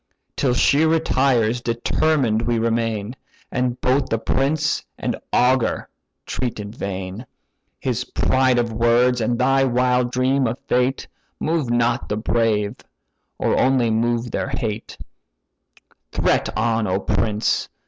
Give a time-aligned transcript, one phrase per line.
[0.35, 3.15] Till she retires, determined we remain,
[3.51, 5.87] And both the prince and augur
[6.25, 7.27] threat in vain:
[7.79, 11.05] His pride of words, and thy wild dream of fate,
[11.39, 12.77] Move not the brave,
[13.37, 14.97] or only move their hate,
[16.11, 17.69] Threat on, O prince!